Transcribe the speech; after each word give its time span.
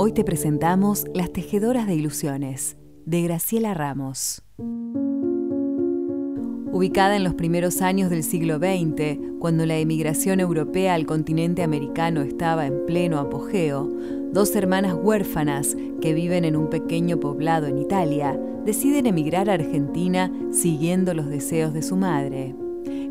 Hoy 0.00 0.12
te 0.12 0.22
presentamos 0.22 1.06
Las 1.12 1.32
Tejedoras 1.32 1.88
de 1.88 1.96
Ilusiones, 1.96 2.76
de 3.04 3.20
Graciela 3.22 3.74
Ramos. 3.74 4.44
Ubicada 6.70 7.16
en 7.16 7.24
los 7.24 7.34
primeros 7.34 7.82
años 7.82 8.08
del 8.08 8.22
siglo 8.22 8.58
XX, 8.58 9.18
cuando 9.40 9.66
la 9.66 9.76
emigración 9.76 10.38
europea 10.38 10.94
al 10.94 11.04
continente 11.04 11.64
americano 11.64 12.22
estaba 12.22 12.66
en 12.66 12.86
pleno 12.86 13.18
apogeo, 13.18 13.90
dos 14.32 14.54
hermanas 14.54 14.96
huérfanas 15.02 15.76
que 16.00 16.14
viven 16.14 16.44
en 16.44 16.54
un 16.54 16.70
pequeño 16.70 17.18
poblado 17.18 17.66
en 17.66 17.78
Italia 17.78 18.38
deciden 18.64 19.06
emigrar 19.06 19.50
a 19.50 19.54
Argentina 19.54 20.30
siguiendo 20.52 21.12
los 21.12 21.26
deseos 21.26 21.74
de 21.74 21.82
su 21.82 21.96
madre. 21.96 22.54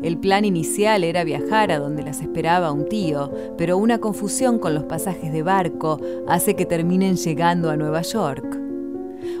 El 0.02 0.16
plan 0.18 0.44
inicial 0.44 1.02
era 1.02 1.24
viajar 1.24 1.72
a 1.72 1.78
donde 1.80 2.04
las 2.04 2.20
esperaba 2.20 2.70
un 2.70 2.88
tío, 2.88 3.32
pero 3.56 3.76
una 3.76 3.98
confusión 3.98 4.58
con 4.60 4.74
los 4.74 4.84
pasajes 4.84 5.32
de 5.32 5.42
barco 5.42 6.00
hace 6.28 6.54
que 6.54 6.66
terminen 6.66 7.16
llegando 7.16 7.68
a 7.68 7.76
Nueva 7.76 8.02
York. 8.02 8.58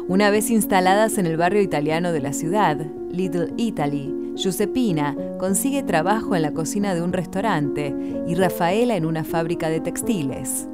Una 0.08 0.30
vez 0.30 0.50
instaladas 0.50 1.16
en 1.18 1.26
el 1.26 1.36
barrio 1.36 1.62
italiano 1.62 2.12
de 2.12 2.20
la 2.20 2.32
ciudad, 2.32 2.76
Little 3.10 3.52
Italy, 3.56 4.32
Giuseppina 4.34 5.16
consigue 5.38 5.82
trabajo 5.82 6.34
en 6.34 6.42
la 6.42 6.52
cocina 6.52 6.94
de 6.94 7.02
un 7.02 7.12
restaurante 7.12 7.94
y 8.26 8.34
Rafaela 8.34 8.96
en 8.96 9.06
una 9.06 9.22
fábrica 9.22 9.68
de 9.68 9.80
textiles. 9.80 10.68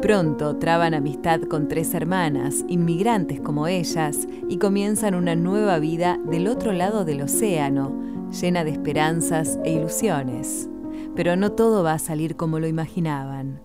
Pronto 0.00 0.56
traban 0.56 0.94
amistad 0.94 1.42
con 1.42 1.68
tres 1.68 1.92
hermanas, 1.92 2.64
inmigrantes 2.68 3.38
como 3.40 3.66
ellas, 3.66 4.26
y 4.48 4.56
comienzan 4.56 5.14
una 5.14 5.34
nueva 5.34 5.78
vida 5.78 6.18
del 6.24 6.48
otro 6.48 6.72
lado 6.72 7.04
del 7.04 7.20
océano, 7.20 7.92
llena 8.30 8.64
de 8.64 8.70
esperanzas 8.70 9.58
e 9.64 9.72
ilusiones. 9.72 10.68
Pero 11.14 11.36
no 11.36 11.52
todo 11.52 11.82
va 11.82 11.94
a 11.94 11.98
salir 11.98 12.36
como 12.36 12.58
lo 12.58 12.66
imaginaban. 12.66 13.60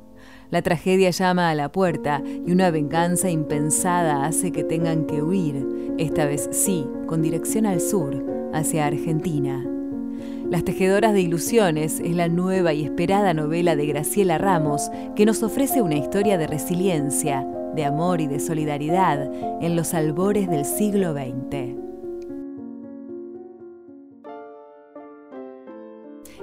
La 0.52 0.62
tragedia 0.62 1.10
llama 1.10 1.50
a 1.50 1.56
la 1.56 1.72
puerta 1.72 2.22
y 2.26 2.52
una 2.52 2.70
venganza 2.72 3.30
impensada 3.30 4.26
hace 4.26 4.52
que 4.52 4.64
tengan 4.64 5.06
que 5.06 5.22
huir, 5.22 5.96
esta 5.98 6.26
vez 6.26 6.50
sí, 6.52 6.88
con 7.08 7.22
dirección 7.22 7.66
al 7.66 7.82
sur, 7.82 8.24
hacia 8.54 8.86
Argentina. 8.86 9.66
Las 10.50 10.64
Tejedoras 10.64 11.14
de 11.14 11.22
Ilusiones 11.22 12.00
es 12.00 12.16
la 12.16 12.28
nueva 12.28 12.74
y 12.74 12.86
esperada 12.86 13.34
novela 13.34 13.76
de 13.76 13.88
Graciela 13.88 14.38
Ramos 14.38 14.92
que 15.16 15.26
nos 15.26 15.42
ofrece 15.42 15.82
una 15.82 15.96
historia 15.96 16.38
de 16.38 16.46
resiliencia, 16.48 17.46
de 17.76 17.84
amor 17.84 18.22
y 18.22 18.28
de 18.28 18.40
solidaridad 18.40 19.30
en 19.62 19.76
los 19.76 19.94
albores 19.94 20.48
del 20.48 20.64
siglo 20.64 21.14
XX. 21.14 21.75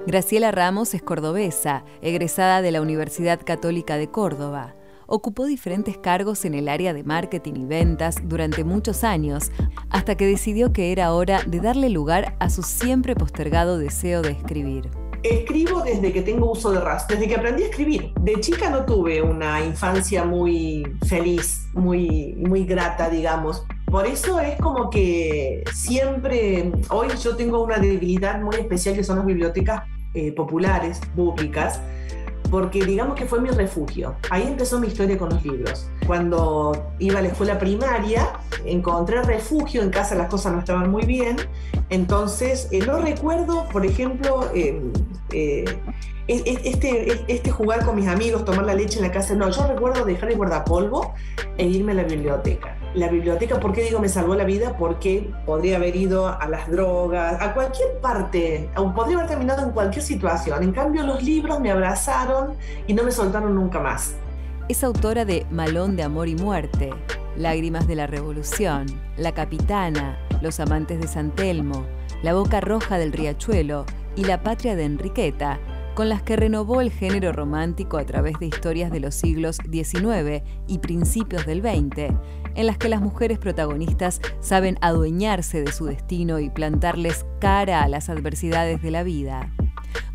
Graciela 0.05 0.51
Ramos 0.51 0.93
es 0.93 1.01
cordobesa, 1.01 1.85
egresada 2.01 2.61
de 2.61 2.71
la 2.71 2.81
Universidad 2.81 3.39
Católica 3.41 3.95
de 3.95 4.09
Córdoba. 4.11 4.75
Ocupó 5.07 5.45
diferentes 5.45 5.97
cargos 5.97 6.43
en 6.43 6.55
el 6.55 6.67
área 6.67 6.93
de 6.93 7.05
marketing 7.05 7.53
y 7.55 7.65
ventas 7.65 8.17
durante 8.21 8.65
muchos 8.65 9.05
años, 9.05 9.49
hasta 9.89 10.15
que 10.15 10.27
decidió 10.27 10.73
que 10.73 10.91
era 10.91 11.13
hora 11.13 11.41
de 11.47 11.61
darle 11.61 11.89
lugar 11.89 12.35
a 12.41 12.49
su 12.49 12.63
siempre 12.63 13.15
postergado 13.15 13.77
deseo 13.77 14.21
de 14.21 14.31
escribir. 14.31 14.89
Escribo 15.23 15.81
desde 15.83 16.11
que 16.11 16.21
tengo 16.21 16.51
uso 16.51 16.73
de 16.73 16.81
razón, 16.81 17.07
desde 17.11 17.29
que 17.29 17.35
aprendí 17.35 17.63
a 17.63 17.67
escribir. 17.67 18.11
De 18.19 18.41
chica 18.41 18.69
no 18.69 18.85
tuve 18.85 19.21
una 19.21 19.63
infancia 19.63 20.25
muy 20.25 20.83
feliz, 21.07 21.65
muy, 21.73 22.35
muy 22.39 22.65
grata, 22.65 23.09
digamos. 23.09 23.63
Por 23.85 24.05
eso 24.05 24.39
es 24.41 24.57
como 24.59 24.89
que 24.89 25.63
siempre, 25.71 26.73
hoy 26.89 27.07
yo 27.23 27.37
tengo 27.37 27.63
una 27.63 27.77
debilidad 27.77 28.41
muy 28.41 28.55
especial 28.55 28.95
que 28.95 29.03
son 29.03 29.17
las 29.17 29.25
bibliotecas 29.25 29.83
eh, 30.13 30.31
populares, 30.31 30.99
públicas, 31.15 31.79
porque 32.49 32.85
digamos 32.85 33.15
que 33.15 33.25
fue 33.25 33.41
mi 33.41 33.49
refugio. 33.49 34.15
Ahí 34.29 34.43
empezó 34.43 34.79
mi 34.79 34.87
historia 34.87 35.17
con 35.17 35.29
los 35.29 35.43
libros. 35.43 35.89
Cuando 36.05 36.93
iba 36.99 37.17
a 37.17 37.21
la 37.23 37.29
escuela 37.29 37.57
primaria, 37.57 38.33
encontré 38.63 39.23
refugio, 39.23 39.81
en 39.81 39.89
casa 39.89 40.13
las 40.13 40.29
cosas 40.29 40.53
no 40.53 40.59
estaban 40.59 40.91
muy 40.91 41.03
bien, 41.05 41.37
entonces 41.89 42.67
eh, 42.71 42.85
no 42.85 42.99
recuerdo, 42.99 43.67
por 43.69 43.85
ejemplo, 43.85 44.49
em, 44.53 44.93
eh, 45.31 45.65
este, 46.27 47.23
este 47.27 47.49
jugar 47.49 47.83
con 47.83 47.95
mis 47.95 48.07
amigos, 48.07 48.45
tomar 48.45 48.65
la 48.65 48.75
leche 48.75 48.97
en 48.99 49.05
la 49.05 49.11
casa, 49.11 49.33
no, 49.33 49.49
yo 49.49 49.65
recuerdo 49.67 50.05
dejar 50.05 50.29
el 50.29 50.37
guardapolvo 50.37 51.13
e 51.57 51.65
irme 51.65 51.93
a 51.93 51.95
la 51.95 52.03
biblioteca 52.03 52.77
la 52.95 53.07
biblioteca, 53.07 53.59
¿por 53.59 53.73
qué 53.73 53.83
digo 53.83 53.99
me 53.99 54.09
salvó 54.09 54.35
la 54.35 54.43
vida? 54.43 54.75
Porque 54.77 55.31
podría 55.45 55.77
haber 55.77 55.95
ido 55.95 56.27
a 56.27 56.47
las 56.47 56.69
drogas, 56.69 57.41
a 57.41 57.53
cualquier 57.53 57.99
parte, 57.99 58.69
podría 58.95 59.17
haber 59.17 59.29
terminado 59.29 59.63
en 59.63 59.71
cualquier 59.71 60.03
situación. 60.03 60.63
En 60.63 60.71
cambio, 60.71 61.03
los 61.03 61.23
libros 61.23 61.59
me 61.59 61.71
abrazaron 61.71 62.55
y 62.87 62.93
no 62.93 63.03
me 63.03 63.11
soltaron 63.11 63.55
nunca 63.55 63.79
más. 63.79 64.15
Es 64.69 64.83
autora 64.83 65.25
de 65.25 65.45
Malón 65.51 65.95
de 65.95 66.03
Amor 66.03 66.27
y 66.27 66.35
Muerte, 66.35 66.91
Lágrimas 67.35 67.87
de 67.87 67.95
la 67.95 68.07
Revolución, 68.07 68.85
La 69.17 69.33
Capitana, 69.33 70.17
Los 70.41 70.59
Amantes 70.59 71.01
de 71.01 71.07
San 71.07 71.31
Telmo, 71.31 71.85
La 72.21 72.33
Boca 72.33 72.61
Roja 72.61 72.97
del 72.97 73.11
Riachuelo 73.11 73.85
y 74.15 74.25
La 74.25 74.43
Patria 74.43 74.75
de 74.75 74.85
Enriqueta, 74.85 75.59
con 75.95 76.09
las 76.09 76.23
que 76.23 76.35
renovó 76.35 76.81
el 76.81 76.91
género 76.91 77.31
romántico 77.31 77.97
a 77.97 78.05
través 78.05 78.39
de 78.39 78.47
historias 78.47 78.91
de 78.91 78.99
los 78.99 79.15
siglos 79.15 79.57
XIX 79.71 80.43
y 80.67 80.79
principios 80.79 81.45
del 81.45 81.61
XX, 81.61 82.13
en 82.55 82.67
las 82.67 82.77
que 82.77 82.89
las 82.89 83.01
mujeres 83.01 83.37
protagonistas 83.39 84.19
saben 84.39 84.77
adueñarse 84.81 85.61
de 85.61 85.71
su 85.71 85.85
destino 85.85 86.39
y 86.39 86.49
plantarles 86.49 87.25
cara 87.39 87.83
a 87.83 87.87
las 87.87 88.09
adversidades 88.09 88.81
de 88.81 88.91
la 88.91 89.03
vida. 89.03 89.51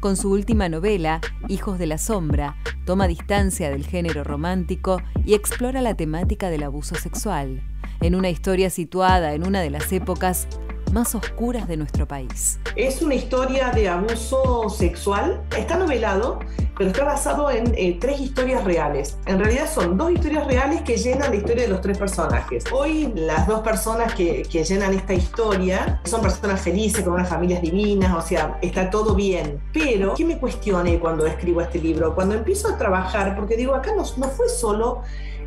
Con 0.00 0.16
su 0.16 0.30
última 0.30 0.68
novela, 0.68 1.20
Hijos 1.48 1.78
de 1.78 1.86
la 1.86 1.98
Sombra, 1.98 2.56
toma 2.84 3.08
distancia 3.08 3.70
del 3.70 3.84
género 3.84 4.24
romántico 4.24 5.02
y 5.24 5.34
explora 5.34 5.82
la 5.82 5.94
temática 5.94 6.50
del 6.50 6.62
abuso 6.62 6.94
sexual, 6.94 7.62
en 8.00 8.14
una 8.14 8.30
historia 8.30 8.70
situada 8.70 9.34
en 9.34 9.46
una 9.46 9.60
de 9.60 9.70
las 9.70 9.92
épocas 9.92 10.46
más 10.92 11.14
oscuras 11.14 11.68
de 11.68 11.76
nuestro 11.76 12.06
país. 12.06 12.58
Es 12.76 13.02
una 13.02 13.14
historia 13.14 13.70
de 13.70 13.88
abuso 13.88 14.68
sexual. 14.70 15.42
Está 15.56 15.76
novelado, 15.76 16.38
pero 16.76 16.90
está 16.90 17.04
basado 17.04 17.50
en 17.50 17.74
eh, 17.76 17.98
tres 18.00 18.20
historias 18.20 18.64
reales. 18.64 19.18
En 19.26 19.38
realidad 19.38 19.68
son 19.72 19.96
dos 19.96 20.12
historias 20.12 20.46
reales 20.46 20.82
que 20.82 20.96
llenan 20.96 21.30
la 21.30 21.36
historia 21.36 21.64
de 21.64 21.68
los 21.68 21.80
tres 21.80 21.98
personajes. 21.98 22.64
Hoy 22.72 23.12
las 23.14 23.46
dos 23.46 23.60
personas 23.60 24.14
que, 24.14 24.42
llenan 24.48 24.94
esta 24.94 25.14
historia 25.14 26.00
son 26.04 26.20
personas 26.20 26.60
felices, 26.60 27.04
con 27.04 27.14
unas 27.14 27.28
familias 27.28 27.62
divinas, 27.62 28.16
o 28.16 28.26
sea, 28.26 28.58
está 28.62 28.90
todo 28.90 29.14
bien. 29.14 29.60
Pero, 29.72 30.14
¿qué 30.14 30.24
me 30.24 30.38
cuestioné 30.38 30.98
cuando 30.98 31.26
escribo 31.26 31.60
este 31.60 31.78
libro? 31.78 32.14
Cuando 32.14 32.34
empiezo 32.34 32.68
a 32.68 32.76
trabajar, 32.76 33.36
porque 33.36 33.56
digo, 33.56 33.74
acá 33.74 33.92
no 33.94 34.04
fue 34.04 34.48
solo 34.48 35.02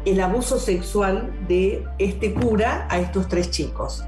el 0.05 0.19
abuso 0.19 0.59
sexual 0.59 1.31
de 1.47 1.85
este 1.99 2.33
cura 2.33 2.87
a 2.89 2.99
estos 2.99 3.27
tres 3.27 3.51
chicos. 3.51 4.03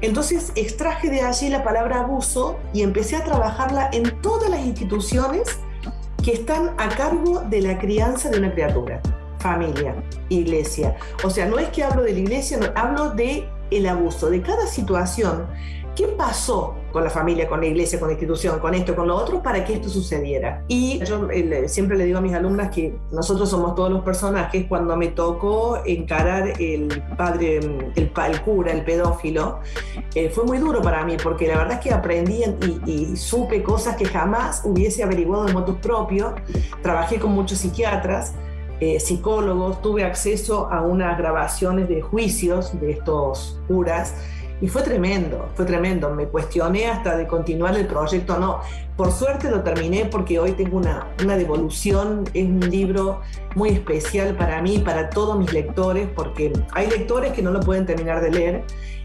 Entonces 0.00 0.52
extraje 0.54 1.10
de 1.10 1.22
allí 1.22 1.48
la 1.48 1.62
palabra 1.62 2.00
abuso 2.00 2.58
y 2.72 2.82
empecé 2.82 3.16
a 3.16 3.24
trabajarla 3.24 3.90
en 3.92 4.20
todas 4.20 4.50
las 4.50 4.64
instituciones 4.64 5.58
que 6.22 6.32
están 6.32 6.74
a 6.78 6.88
cargo 6.88 7.40
de 7.50 7.60
la 7.60 7.78
crianza 7.78 8.30
de 8.30 8.38
una 8.38 8.52
criatura, 8.52 9.00
familia, 9.38 9.94
iglesia. 10.30 10.96
O 11.22 11.30
sea, 11.30 11.46
no 11.46 11.58
es 11.58 11.68
que 11.68 11.84
hablo 11.84 12.02
de 12.02 12.14
la 12.14 12.18
iglesia, 12.20 12.58
no, 12.58 12.66
hablo 12.74 13.10
de 13.10 13.46
el 13.70 13.86
abuso, 13.86 14.30
de 14.30 14.40
cada 14.40 14.66
situación 14.66 15.46
¿Qué 15.94 16.08
pasó 16.08 16.74
con 16.92 17.04
la 17.04 17.10
familia, 17.10 17.48
con 17.48 17.60
la 17.60 17.66
iglesia, 17.66 18.00
con 18.00 18.08
la 18.08 18.14
institución, 18.14 18.58
con 18.58 18.74
esto, 18.74 18.96
con 18.96 19.06
lo 19.06 19.14
otro, 19.14 19.40
para 19.40 19.64
que 19.64 19.74
esto 19.74 19.88
sucediera? 19.88 20.64
Y 20.66 20.98
yo 21.04 21.30
eh, 21.30 21.68
siempre 21.68 21.96
le 21.96 22.04
digo 22.04 22.18
a 22.18 22.20
mis 22.20 22.34
alumnas 22.34 22.74
que 22.74 22.96
nosotros 23.12 23.48
somos 23.48 23.76
todos 23.76 23.92
los 23.92 24.02
personajes. 24.02 24.66
Cuando 24.68 24.96
me 24.96 25.08
tocó 25.08 25.80
encarar 25.84 26.60
el 26.60 27.00
padre, 27.16 27.58
el, 27.58 27.92
el 27.94 28.40
cura, 28.42 28.72
el 28.72 28.84
pedófilo, 28.84 29.60
eh, 30.16 30.30
fue 30.30 30.44
muy 30.44 30.58
duro 30.58 30.82
para 30.82 31.04
mí, 31.04 31.16
porque 31.22 31.46
la 31.46 31.58
verdad 31.58 31.74
es 31.74 31.80
que 31.80 31.94
aprendí 31.94 32.42
y, 32.86 33.16
supe 33.16 33.62
cosas 33.62 33.96
que 33.96 34.06
jamás 34.06 34.62
hubiese 34.64 35.04
averiguado 35.04 35.44
de 35.44 35.52
motos 35.52 35.76
propios. 35.76 36.32
Trabajé 36.82 37.20
con 37.20 37.30
muchos 37.32 37.58
psiquiatras. 37.58 38.34
Eh, 38.80 38.98
psicólogos, 38.98 39.80
tuve 39.80 40.02
acceso 40.02 40.68
a 40.72 40.82
unas 40.82 41.16
grabaciones 41.16 41.88
de 41.88 42.02
juicios 42.02 42.78
de 42.80 42.90
estos 42.90 43.60
curas 43.68 44.14
Y 44.60 44.68
fue 44.68 44.82
tremendo, 44.82 45.50
fue 45.54 45.64
tremendo. 45.64 46.10
Me 46.14 46.26
cuestioné 46.26 46.86
hasta 46.86 47.16
de 47.16 47.26
continuar 47.26 47.76
el 47.76 47.86
proyecto 47.86 48.38
no. 48.38 48.60
Por 48.96 49.10
suerte 49.10 49.50
lo 49.50 49.62
terminé 49.62 50.06
porque 50.06 50.38
hoy 50.38 50.52
tengo 50.52 50.76
una, 50.76 51.08
una 51.22 51.36
devolución. 51.36 52.24
Es 52.32 52.46
un 52.46 52.60
libro 52.70 53.20
muy 53.54 53.70
especial 53.70 54.36
para 54.36 54.62
mí, 54.62 54.78
para 54.78 55.10
todos 55.10 55.38
mis 55.38 55.52
lectores, 55.52 56.08
porque 56.14 56.52
hay 56.72 56.88
lectores 56.88 57.32
que 57.32 57.42
no 57.42 57.50
lo 57.50 57.60
pueden 57.60 57.86
terminar 57.86 58.20
de 58.20 58.30
leer 58.30 58.64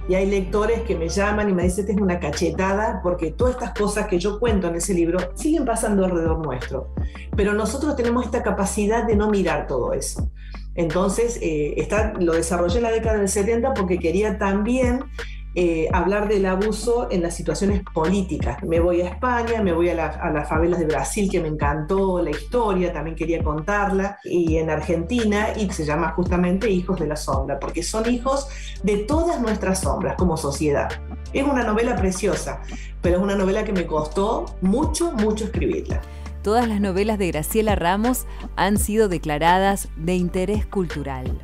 y 0.10 0.16
hay 0.16 0.26
lectores 0.26 0.82
que 0.82 0.96
me 0.96 1.08
llaman 1.08 1.52
y 1.52 1.54
me 1.54 1.62
dicen, 1.62 1.86
es 1.88 1.98
una 1.98 2.20
cachetada, 2.20 3.00
porque 3.04 3.32
todas 3.32 3.54
estas 3.54 3.76
cosas 3.76 4.08
que 4.08 4.18
yo 4.18 4.40
cuento 4.40 4.68
en 4.68 4.76
ese 4.76 4.96
libro 4.96 5.20
siguen 5.36 5.66
pasando 5.66 6.04
alrededor 6.04 6.40
nuestro. 6.40 6.96
Pero 7.36 7.54
nosotros 7.54 7.96
tenemos 7.96 8.26
esta 8.26 8.42
capacidad 8.42 9.04
de 9.04 9.16
no 9.16 9.30
mirar 9.30 9.68
todo 9.68 9.94
eso. 9.94 10.28
Entonces, 10.74 11.38
eh, 11.44 11.76
está, 11.78 12.14
lo 12.20 12.34
desarrollé 12.34 12.78
en 12.78 12.84
la 12.84 12.92
década 12.92 13.20
del 13.20 13.30
70 13.30 13.76
porque 13.76 14.00
quería 14.00 14.40
también 14.40 15.04
eh, 15.56 15.88
hablar 15.92 16.28
del 16.28 16.46
abuso 16.46 17.08
en 17.10 17.24
las 17.24 17.36
situaciones 17.36 17.82
políticas. 17.94 18.64
Me 18.64 18.80
voy 18.80 19.02
a 19.02 19.10
España, 19.10 19.64
me 19.64 19.74
voy 19.74 19.90
a, 19.90 19.96
las 19.96 20.48
favelas 20.48 20.80
de 20.80 20.86
Brasil, 20.86 21.28
que 21.30 21.40
me 21.40 21.48
encantó 21.48 22.22
la 22.22 22.30
historia, 22.30 22.94
también 22.94 23.16
quería 23.16 23.44
contarla, 23.44 24.20
y 24.24 24.58
en 24.58 24.70
Argentina, 24.70 25.48
y 25.58 25.70
se 25.72 25.86
llama 25.86 26.12
justamente 26.12 26.70
Hijos 26.70 27.00
de 27.00 27.08
la 27.08 27.16
Sombra, 27.16 27.60
porque 27.60 27.82
son 27.82 28.10
hijos 28.10 28.48
de 28.84 28.98
todas 28.98 29.42
nuestras 29.42 29.82
sombras 29.82 30.16
como 30.18 30.38
sociedad. 30.38 30.90
Es 31.34 31.44
una 31.44 31.64
novela 31.64 31.96
preciosa, 31.96 32.62
pero 33.02 33.18
es 33.18 33.24
una 33.24 33.36
novela 33.36 33.64
que 33.64 33.74
me 33.74 33.88
costó 33.88 34.46
mucho, 34.62 35.12
mucho 35.14 35.46
escribirla. 35.46 36.02
Todas 36.44 36.68
las 36.68 36.80
novelas 36.80 37.18
de 37.18 37.28
Graciela 37.28 37.76
Ramos 37.76 38.26
han 38.56 38.78
sido 38.78 39.10
declaradas 39.10 39.90
de 39.98 40.16
interés 40.16 40.66
cultural. 40.66 41.40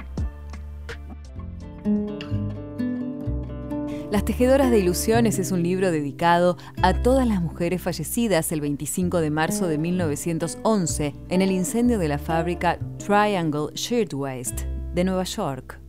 Las 4.12 4.24
Tejedoras 4.24 4.69
de 4.69 4.80
Ilusiones 4.80 5.40
es 5.40 5.52
un 5.52 5.63
libro 5.63 5.92
dedicado 5.92 6.57
a 6.84 7.02
todas 7.02 7.28
las 7.28 7.42
mujeres 7.42 7.81
fallecidas 7.81 8.52
el 8.52 8.62
25 8.62 9.19
de 9.19 9.31
marzo 9.31 9.68
de 9.68 9.80
1911 9.80 11.16
en 11.30 11.42
el 11.42 11.52
incendio 11.52 11.98
de 11.98 12.07
la 12.07 12.19
fábrica 12.19 12.78
Triangle 13.00 13.74
Shirtwaist 13.74 14.62
de 14.94 15.04
Nueva 15.04 15.24
York, 15.24 15.80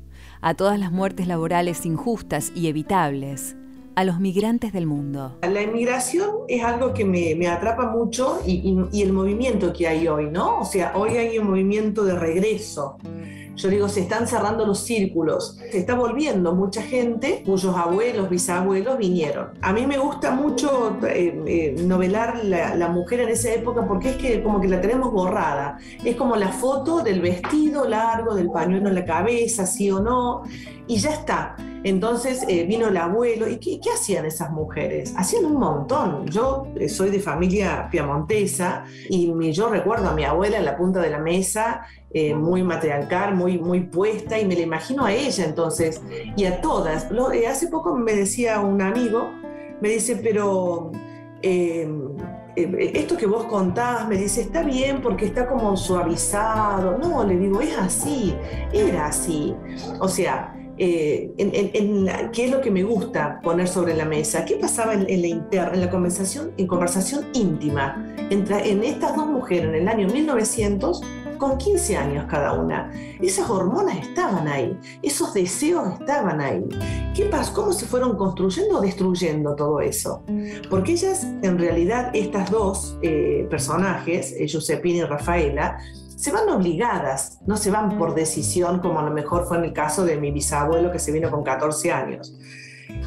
a 0.41 0.55
todas 0.55 0.81
las 0.81 0.93
muertes 0.93 1.27
laborales 1.27 1.85
injustas 1.85 2.53
y 2.55 2.69
evitables, 2.69 3.55
a 3.97 4.05
los 4.05 4.19
migrantes 4.19 4.73
del 4.73 4.87
mundo. 4.87 5.39
La 5.43 5.63
inmigración 5.63 6.31
es 6.49 6.65
algo 6.65 6.95
que 6.95 7.05
me, 7.05 7.47
atrapa 7.49 7.91
mucho 7.91 8.41
y, 8.47 9.03
el 9.03 9.13
movimiento 9.13 9.75
que 9.75 9.89
hay 9.89 10.09
hoy, 10.09 10.31
¿no? 10.31 10.61
O 10.61 10.65
sea, 10.65 10.93
hoy 10.97 11.11
hay 11.17 11.39
un 11.39 11.49
movimiento 11.49 12.05
de 12.05 12.19
regreso 12.19 12.97
yo 13.57 13.69
digo, 13.71 13.89
se 13.89 14.01
están 14.01 14.27
cerrando 14.29 14.67
los 14.67 14.81
círculos, 14.81 15.57
se 15.71 15.79
está 15.79 15.95
volviendo 15.95 16.55
mucha 16.55 16.83
gente 16.83 17.43
cuyos 17.45 17.75
abuelos, 17.75 18.29
bisabuelos 18.29 18.99
vinieron. 18.99 19.49
A 19.63 19.73
mí 19.73 19.87
me 19.87 19.99
gusta 19.99 20.31
mucho 20.31 20.99
eh, 21.07 21.43
eh, 21.47 21.77
novelar 21.83 22.45
la, 22.45 22.75
la, 22.75 22.89
mujer 22.89 23.21
en 23.21 23.31
esa 23.31 23.53
época 23.53 23.87
porque 23.87 24.11
es 24.11 24.17
que 24.17 24.43
como 24.43 24.61
que 24.61 24.69
la 24.69 24.81
tenemos 24.81 25.11
borrada. 25.13 25.79
Es 26.05 26.17
como 26.17 26.37
la 26.37 26.49
foto 26.49 27.03
del 27.03 27.21
vestido 27.21 27.89
largo, 27.89 28.35
del 28.35 28.51
pañuelo 28.51 28.89
en 28.89 28.95
la 28.95 29.05
cabeza, 29.05 29.67
sí 29.67 29.91
o 29.91 30.01
no, 30.01 30.43
y 30.87 30.99
ya 30.99 31.11
está. 31.11 31.57
Entonces 31.87 32.45
eh, 32.49 32.65
vino 32.65 32.89
el 32.89 32.97
abuelo. 32.97 33.49
¿Y 33.49 33.59
qué, 33.59 33.79
hacían 33.95 34.27
esas 34.27 34.51
mujeres? 34.51 35.15
Hacían 35.17 35.45
un 35.45 35.61
montón. 35.61 36.27
Yo 36.27 36.67
eh, 36.75 36.89
soy 36.89 37.11
de 37.11 37.21
familia 37.21 37.87
piamontesa 37.93 38.87
y 39.09 39.53
yo 39.53 39.69
recuerdo 39.69 40.09
a 40.09 40.13
mi 40.13 40.25
abuela 40.25 40.59
en 40.59 40.65
la 40.65 40.77
punta 40.77 41.01
de 41.01 41.11
la 41.11 41.21
mesa, 41.21 41.87
eh, 42.11 42.35
muy 42.35 42.65
matriarcal, 42.65 43.37
muy, 43.37 43.59
muy 43.59 43.83
puesta, 43.83 44.37
y 44.37 44.45
me 44.45 44.57
la 44.57 44.63
imagino 44.63 45.05
a 45.05 45.13
ella 45.13 45.45
entonces, 45.45 46.03
y 46.37 46.45
a 46.45 46.61
todas. 46.61 47.07
hace 47.49 47.69
poco 47.69 47.95
me 47.95 48.15
decía 48.15 48.59
un 48.59 48.83
amigo, 48.83 49.31
me 49.81 49.89
dice, 49.89 50.17
pero 50.17 50.91
esto 51.41 53.17
que 53.17 53.27
vos 53.27 53.45
contás, 53.45 54.09
me 54.09 54.17
dice, 54.17 54.41
está 54.41 54.65
bien 54.65 55.01
porque 55.01 55.27
está 55.27 55.47
como 55.47 55.77
suavizado. 55.77 56.99
No, 56.99 57.23
le 57.23 57.37
digo, 57.37 57.61
es 57.61 57.79
así, 57.79 58.35
era 58.73 59.07
así. 59.07 59.55
O 60.01 60.09
sea, 60.09 60.53
eh, 60.79 61.33
en, 61.39 62.31
qué 62.33 62.47
es 62.47 62.51
lo 62.51 62.61
que 62.61 62.71
me 62.71 62.83
gusta 62.83 63.41
poner 63.43 63.69
sobre 63.69 63.95
la 63.95 64.05
mesa, 64.05 64.45
qué 64.45 64.57
pasaba 64.57 64.95
en, 64.95 65.05
la, 65.05 65.27
inter, 65.27 65.71
en 65.73 65.81
la 65.81 65.91
conversación, 65.91 66.53
en 66.57 66.67
conversación 66.67 67.27
íntima 67.33 68.15
entre, 68.31 68.71
en 68.71 68.83
estas 68.85 69.17
dos 69.17 69.27
mujeres 69.27 69.69
en 69.69 69.75
el 69.75 69.89
año 69.89 70.09
1900 70.09 71.03
con 71.39 71.59
15 71.59 71.97
años 71.97 72.27
cada 72.29 72.53
una. 72.55 72.91
Esas 73.21 73.49
hormonas 73.49 73.99
estaban 73.99 74.49
ahí, 74.49 74.79
esos 75.03 75.35
deseos 75.35 76.01
estaban 76.01 76.41
ahí. 76.41 76.65
¿Qué 77.15 77.25
pasó? 77.27 77.53
¿Cómo 77.55 77.73
se 77.73 77.87
fueron 77.87 78.17
construyendo 78.17 78.79
o 78.79 78.81
destruyendo 78.81 79.55
todo 79.55 79.81
eso? 79.81 80.23
Porque 80.71 80.93
ellas, 80.93 81.25
en 81.43 81.59
realidad, 81.59 82.11
estas 82.15 82.51
dos 82.51 82.99
eh, 83.03 83.47
personajes, 83.51 84.35
eh, 84.39 84.47
Giuseppina 84.47 84.99
y 84.99 85.05
Rafaela, 85.05 85.79
se 86.17 86.33
van 86.33 86.49
obligadas, 86.49 87.41
no 87.47 87.57
se 87.57 87.71
van 87.71 87.99
por 87.99 88.15
decisión, 88.15 88.81
como 88.81 88.99
a 88.99 89.03
lo 89.03 89.11
mejor 89.11 89.47
fue 89.47 89.59
en 89.59 89.65
el 89.65 89.73
caso 89.73 90.05
de 90.05 90.17
mi 90.17 90.33
bisabuelo 90.33 90.91
que 90.91 90.99
se 90.99 91.13
vino 91.13 91.31
con 91.31 91.45
14 91.45 91.93
años. 91.93 92.35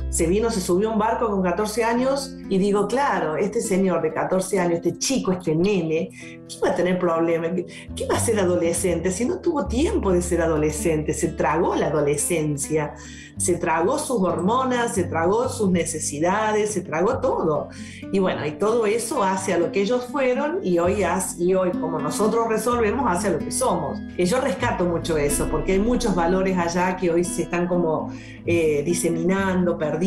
Se 0.10 0.26
vino, 0.26 0.50
se 0.50 0.62
subió 0.62 0.90
a 0.90 0.94
un 0.94 1.00
barco 1.00 1.30
con 1.30 1.42
14 1.44 1.84
años 1.84 2.36
y 2.50 2.58
digo, 2.58 2.88
claro, 2.88 3.38
este 3.38 3.62
señor 3.62 4.02
de 4.02 4.14
14 4.14 4.60
años, 4.60 4.74
este 4.78 4.98
chico, 4.98 5.32
este 5.32 5.56
nene, 5.56 6.10
¿qué 6.48 6.56
va 6.64 6.72
a 6.72 6.76
tener 6.76 6.98
problemas? 6.98 7.52
¿Qué 7.96 8.08
va 8.08 8.18
a 8.18 8.20
ser 8.20 8.40
adolescente 8.40 9.12
si 9.12 9.26
no 9.26 9.40
tuvo 9.40 9.68
tiempo 9.68 10.12
de 10.12 10.22
ser 10.22 10.42
adolescente? 10.42 11.14
Se 11.14 11.30
tragó 11.30 11.76
la 11.76 11.88
adolescencia 11.88 12.96
se 13.40 13.56
tragó 13.56 13.98
sus 13.98 14.22
hormonas, 14.22 14.94
se 14.94 15.06
tragó 15.06 15.48
sus 15.48 15.72
necesidades, 15.72 16.74
se 16.74 16.82
tragó 16.82 17.20
todo. 17.20 17.70
Y 18.12 18.20
bueno, 18.20 18.46
y 18.46 18.52
todo 18.52 18.86
eso 18.86 19.24
hace 19.24 19.54
a 19.54 19.58
lo 19.58 19.72
que 19.72 19.82
ellos 19.82 20.08
fueron 20.12 20.60
y 20.62 20.78
hoy, 20.78 21.06
y 21.38 21.54
hoy 21.54 21.72
como 21.72 22.00
nosotros 22.00 22.50
resolvemos, 22.50 23.06
hace 23.10 23.30
a 23.30 23.32
lo 23.32 23.40
que 23.40 23.52
somos. 23.52 23.98
Y 24.18 24.26
yo 24.26 24.42
rescato 24.42 24.84
mucho 24.84 25.18
eso, 25.18 25.48
porque 25.50 25.74
hay 25.74 25.80
muchos 25.80 26.14
valores 26.14 26.58
allá 26.58 26.98
que 26.98 27.12
hoy 27.12 27.24
se 27.24 27.44
están 27.44 27.68
como 27.68 28.12
eh, 28.46 28.84
diseminando, 28.86 29.78
perdiendo, 29.78 29.99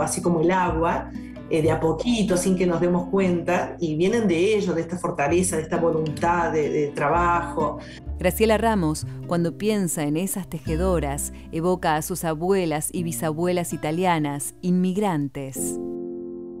así 0.00 0.22
como 0.22 0.40
el 0.40 0.50
agua. 0.50 1.10
Eh, 1.50 1.60
de 1.60 1.70
a 1.70 1.78
poquito, 1.78 2.38
sin 2.38 2.56
que 2.56 2.66
nos 2.66 2.80
demos 2.80 3.10
cuenta, 3.10 3.76
y 3.78 3.96
vienen 3.96 4.26
de 4.26 4.56
ellos, 4.56 4.74
de 4.74 4.80
esta 4.80 4.96
fortaleza, 4.96 5.56
de 5.56 5.62
esta 5.62 5.76
voluntad 5.76 6.50
de, 6.50 6.70
de 6.70 6.86
trabajo, 6.88 7.78
Graciela 8.18 8.56
Ramos, 8.58 9.06
cuando 9.26 9.58
piensa 9.58 10.04
en 10.04 10.16
esas 10.16 10.48
tejedoras, 10.48 11.32
evoca 11.52 11.96
a 11.96 12.02
sus 12.02 12.24
abuelas 12.24 12.88
y 12.92 13.02
bisabuelas 13.02 13.72
italianas, 13.72 14.54
inmigrantes. 14.62 15.78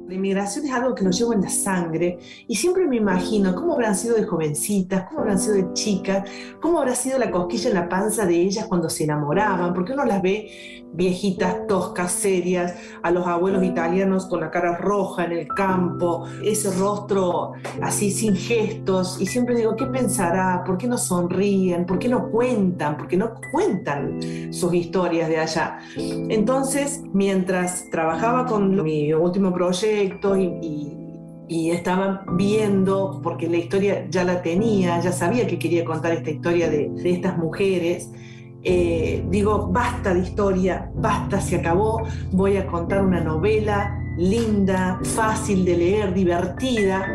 La 0.06 0.16
inmigración 0.16 0.66
es 0.66 0.72
algo 0.72 0.94
que 0.94 1.02
nos 1.02 1.18
lleva 1.18 1.34
en 1.34 1.40
la 1.40 1.48
sangre 1.48 2.18
y 2.46 2.54
siempre 2.56 2.86
me 2.86 2.96
imagino 2.96 3.54
cómo 3.54 3.72
habrán 3.72 3.96
sido 3.96 4.16
de 4.16 4.24
jovencitas, 4.24 5.06
cómo 5.08 5.20
habrán 5.20 5.38
sido 5.38 5.54
de 5.54 5.72
chicas, 5.72 6.28
cómo 6.60 6.78
habrá 6.78 6.94
sido 6.94 7.18
la 7.18 7.30
cosquilla 7.30 7.70
en 7.70 7.74
la 7.74 7.88
panza 7.88 8.26
de 8.26 8.36
ellas 8.36 8.66
cuando 8.66 8.90
se 8.90 9.04
enamoraban, 9.04 9.72
porque 9.72 9.94
uno 9.94 10.04
las 10.04 10.20
ve 10.20 10.84
viejitas, 10.92 11.66
toscas, 11.66 12.12
serias, 12.12 12.74
a 13.02 13.10
los 13.10 13.26
abuelos 13.26 13.64
italianos 13.64 14.26
con 14.26 14.40
la 14.40 14.50
cara 14.50 14.76
roja 14.76 15.24
en 15.24 15.32
el 15.32 15.48
campo, 15.48 16.26
ese 16.44 16.70
rostro 16.78 17.52
así 17.82 18.10
sin 18.10 18.36
gestos 18.36 19.20
y 19.20 19.26
siempre 19.26 19.56
digo, 19.56 19.74
¿qué 19.74 19.86
pensará? 19.86 20.62
¿Por 20.64 20.76
qué 20.76 20.86
no 20.86 20.98
sonríen? 20.98 21.86
¿Por 21.86 21.98
qué 21.98 22.08
no 22.08 22.30
cuentan? 22.30 22.98
¿Por 22.98 23.08
qué 23.08 23.16
no 23.16 23.32
cuentan 23.50 24.20
sus 24.52 24.72
historias 24.74 25.28
de 25.30 25.38
allá? 25.38 25.78
Entonces, 25.96 27.02
mientras 27.12 27.88
trabajaba 27.90 28.44
con 28.44 28.82
mi 28.82 29.12
último 29.14 29.52
proyecto, 29.52 29.93
y, 31.46 31.70
estaba 31.70 32.24
viendo, 32.32 33.20
porque 33.22 33.48
la 33.48 33.58
historia 33.58 34.06
ya 34.10 34.24
la 34.24 34.42
tenía, 34.42 35.00
ya 35.00 35.12
sabía 35.12 35.46
que 35.46 35.58
quería 35.58 35.84
contar 35.84 36.12
esta 36.12 36.30
historia 36.30 36.68
de, 36.68 36.90
estas 37.04 37.36
mujeres. 37.38 38.10
Eh, 38.62 39.24
digo, 39.28 39.68
basta 39.70 40.14
de 40.14 40.20
historia, 40.20 40.90
basta, 40.94 41.40
se 41.40 41.56
acabó, 41.56 42.02
voy 42.32 42.56
a 42.56 42.66
contar 42.66 43.04
una 43.04 43.20
novela 43.20 44.00
linda, 44.16 44.98
fácil 45.02 45.64
de 45.64 45.76
leer, 45.76 46.14
divertida, 46.14 47.06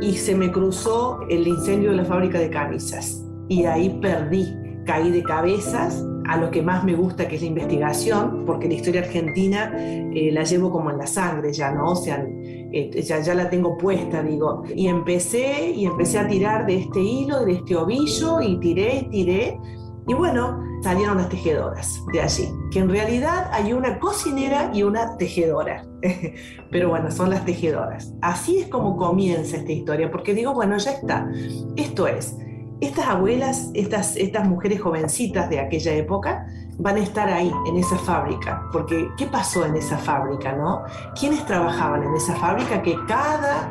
y 0.00 0.12
se 0.14 0.34
me 0.34 0.52
cruzó 0.52 1.20
el 1.30 1.46
incendio 1.46 1.90
de 1.90 1.96
la 1.96 2.04
fábrica 2.04 2.38
de 2.38 2.50
camisas. 2.50 3.24
Y 3.48 3.64
ahí 3.64 3.98
perdí, 4.00 4.54
caí 4.84 5.10
de 5.10 5.22
cabezas 5.22 6.04
a 6.30 6.36
lo 6.36 6.48
que 6.48 6.62
más 6.62 6.84
me 6.84 6.94
gusta, 6.94 7.26
que 7.26 7.34
es 7.34 7.42
la 7.42 7.48
investigación, 7.48 8.44
porque 8.46 8.68
la 8.68 8.74
historia 8.74 9.00
argentina 9.00 9.74
eh, 9.76 10.30
la 10.32 10.44
llevo 10.44 10.70
como 10.70 10.88
en 10.92 10.98
la 10.98 11.06
sangre 11.08 11.52
ya, 11.52 11.72
¿no? 11.72 11.90
O 11.90 11.96
sea, 11.96 12.24
eh, 12.24 13.02
ya, 13.02 13.18
ya, 13.20 13.34
la 13.34 13.50
tengo 13.50 13.76
puesta, 13.76 14.22
digo. 14.22 14.62
Y 14.72 14.86
empecé, 14.86 15.72
y 15.72 15.86
empecé 15.86 16.20
a 16.20 16.28
tirar 16.28 16.66
de 16.66 16.76
este 16.82 17.00
hilo, 17.00 17.44
de 17.44 17.54
este 17.54 17.74
ovillo, 17.74 18.40
y 18.40 18.60
tiré, 18.60 19.08
tiré, 19.10 19.58
y 20.06 20.14
bueno, 20.14 20.62
salieron 20.84 21.16
las 21.16 21.28
tejedoras 21.30 22.00
de 22.12 22.20
allí, 22.20 22.48
que 22.70 22.78
en 22.78 22.90
realidad 22.90 23.50
hay 23.52 23.72
una 23.72 23.98
cocinera 23.98 24.70
y 24.72 24.84
una 24.84 25.16
tejedora. 25.16 25.84
Pero 26.70 26.90
bueno, 26.90 27.10
son 27.10 27.30
las 27.30 27.44
tejedoras. 27.44 28.14
Así 28.22 28.58
es 28.58 28.68
como 28.68 28.96
comienza 28.96 29.56
esta 29.56 29.72
historia, 29.72 30.12
porque 30.12 30.32
digo, 30.32 30.54
bueno, 30.54 30.78
ya 30.78 30.92
está. 30.92 31.28
Esto 31.74 32.06
es 32.06 32.36
estas 32.80 33.06
abuelas, 33.06 33.70
estas, 33.74 34.16
estas 34.16 34.48
mujeres 34.48 34.80
jovencitas 34.80 35.50
de 35.50 35.60
aquella 35.60 35.92
época, 35.94 36.46
van 36.78 36.96
a 36.96 37.00
estar 37.00 37.28
ahí, 37.28 37.52
en 37.66 37.76
esa 37.76 37.98
fábrica. 37.98 38.62
Porque, 38.72 39.10
¿qué 39.16 39.26
pasó 39.26 39.66
en 39.66 39.76
esa 39.76 39.98
fábrica, 39.98 40.52
no? 40.54 40.82
¿Quiénes 41.18 41.44
trabajaban 41.44 42.02
en 42.02 42.14
esa 42.14 42.34
fábrica 42.36 42.82
que 42.82 42.96
cada 43.06 43.68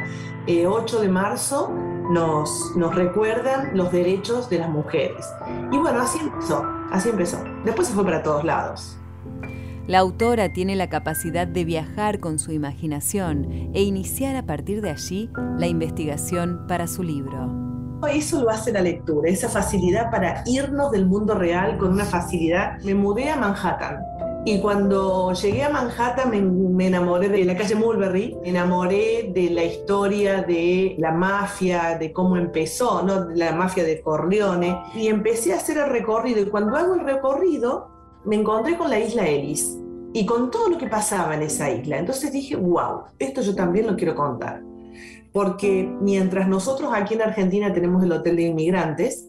8 0.48 0.48
eh, 0.48 1.02
de 1.02 1.10
marzo 1.10 1.72
nos, 2.12 2.76
nos 2.76 2.94
recuerdan 2.94 3.76
los 3.76 3.92
derechos 3.92 4.50
de 4.50 4.60
las 4.60 4.70
mujeres? 4.70 5.28
Y 5.72 5.78
bueno, 5.78 6.02
así 6.02 6.20
empezó, 6.20 6.64
así 6.92 7.10
empezó. 7.10 7.44
Después 7.66 7.88
se 7.88 7.94
fue 7.94 8.04
para 8.04 8.22
todos 8.22 8.44
lados. 8.44 8.96
La 9.88 10.00
autora 10.00 10.54
tiene 10.54 10.76
la 10.76 10.88
capacidad 10.88 11.48
de 11.48 11.66
viajar 11.66 12.20
con 12.20 12.38
su 12.38 12.52
imaginación 12.52 13.72
e 13.74 13.82
iniciar 13.82 14.36
a 14.36 14.46
partir 14.46 14.82
de 14.84 14.92
allí 14.92 15.32
la 15.58 15.66
investigación 15.66 16.68
para 16.68 16.86
su 16.86 17.02
libro. 17.02 17.69
Eso 18.08 18.42
lo 18.42 18.50
hace 18.50 18.72
la 18.72 18.82
lectura, 18.82 19.30
esa 19.30 19.50
facilidad 19.50 20.10
para 20.10 20.44
irnos 20.46 20.92
del 20.92 21.06
mundo 21.06 21.36
real 21.36 21.78
con 21.78 21.94
una 21.94 22.06
facilidad. 22.06 22.80
Me 22.80 22.96
mudé 22.96 23.30
a 23.30 23.36
Manhattan 23.36 24.00
y 24.46 24.60
cuando 24.62 25.34
llegué 25.34 25.64
a 25.64 25.70
Manhattan 25.70 26.32
me, 26.32 26.88
enamoré 26.88 27.28
de 27.28 27.44
la 27.44 27.58
calle 27.58 27.76
Mulberry, 27.76 28.38
me 28.42 28.50
enamoré 28.50 29.32
de 29.34 29.50
la 29.50 29.64
historia 29.64 30.42
de 30.44 30.96
la 30.98 31.12
mafia, 31.12 31.98
de 32.00 32.14
cómo 32.14 32.38
empezó, 32.38 33.04
¿no? 33.04 33.30
la 33.30 33.52
mafia 33.52 33.84
de 33.84 34.02
Corleone, 34.02 34.82
y 34.96 35.08
empecé 35.08 35.54
a 35.54 35.58
hacer 35.58 35.78
el 35.78 35.90
recorrido. 35.90 36.42
Y 36.42 36.46
cuando 36.46 36.78
hago 36.78 36.96
el 36.96 37.02
recorrido, 37.02 37.90
me 38.26 38.38
encontré 38.38 38.78
con 38.78 38.90
la 38.90 39.00
isla 39.00 39.28
Ellis 39.28 39.78
y 40.14 40.26
con 40.26 40.50
todo 40.50 40.70
lo 40.70 40.78
que 40.78 40.88
pasaba 40.88 41.36
en 41.36 41.44
esa 41.44 41.70
isla. 41.70 41.98
Entonces 41.98 42.32
dije, 42.32 42.56
wow, 42.56 43.04
esto 43.20 43.42
yo 43.42 43.54
también 43.54 43.88
lo 43.88 43.96
quiero 43.96 44.16
contar 44.16 44.64
porque 45.32 45.90
mientras 46.02 46.48
nosotros 46.48 46.92
aquí 46.94 47.14
en 47.14 47.22
Argentina 47.22 47.72
tenemos 47.74 48.04
el 48.04 48.12
Hotel 48.12 48.36
de 48.36 48.44
Inmigrantes, 48.44 49.29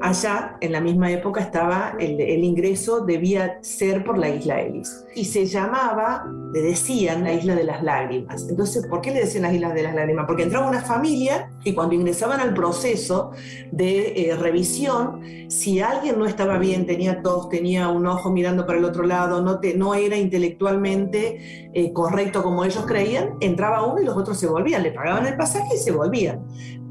Allá, 0.00 0.56
en 0.60 0.72
la 0.72 0.80
misma 0.80 1.10
época, 1.10 1.40
estaba 1.40 1.94
el, 1.98 2.44
ingreso 2.44 3.00
debía 3.00 3.58
ser 3.62 4.04
por 4.04 4.18
la 4.18 4.28
isla 4.28 4.60
Ellis. 4.60 5.04
Y 5.14 5.24
se 5.24 5.46
llamaba, 5.46 6.24
le 6.52 6.62
decían, 6.62 7.24
la 7.24 7.32
isla 7.32 7.54
de 7.54 7.64
las 7.64 7.82
lágrimas. 7.82 8.46
Entonces, 8.48 8.86
¿por 8.86 9.00
qué 9.00 9.10
le 9.10 9.20
decían 9.20 9.42
las 9.42 9.54
islas 9.54 9.74
de 9.74 9.82
las 9.82 9.94
lágrimas? 9.94 10.26
Porque 10.26 10.44
entraba 10.44 10.68
una 10.68 10.82
familia 10.82 11.50
y 11.64 11.74
cuando 11.74 11.94
ingresaban 11.94 12.40
al 12.40 12.54
proceso 12.54 13.32
de 13.72 14.30
eh, 14.30 14.36
revisión, 14.36 15.20
si 15.48 15.80
alguien 15.80 16.18
no 16.18 16.26
estaba 16.26 16.58
bien, 16.58 16.86
tenía 16.86 17.22
tos, 17.22 17.48
tenía 17.48 17.88
un 17.88 18.06
ojo 18.06 18.30
mirando 18.30 18.66
para 18.66 18.78
el 18.78 18.84
otro 18.84 19.04
lado, 19.04 19.42
no, 19.42 19.60
no 19.76 19.94
era 19.94 20.16
intelectualmente 20.16 21.70
eh, 21.72 21.92
correcto 21.92 22.42
como 22.42 22.64
ellos 22.64 22.84
creían, 22.86 23.34
entraba 23.40 23.86
uno 23.86 24.00
y 24.00 24.04
los 24.04 24.16
otros 24.16 24.38
se 24.38 24.46
volvían, 24.46 24.82
le 24.82 24.92
pagaban 24.92 25.26
el 25.26 25.36
pasaje 25.36 25.74
y 25.74 25.78
se 25.78 25.92
volvían 25.92 26.40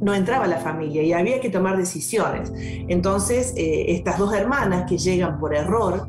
no 0.02 0.14
entraba 0.14 0.48
la 0.48 0.58
familia 0.58 1.04
y 1.04 1.14
había 1.14 1.40
que 1.40 1.50
tomar 1.50 1.78
decisiones. 1.78 2.52
Entonces, 2.56 3.54
eh, 3.58 3.86
estas 3.90 4.18
dos 4.18 4.34
hermanas 4.34 4.86
que 4.88 4.98
llegan 4.98 5.40
por 5.40 5.56
error 5.56 6.08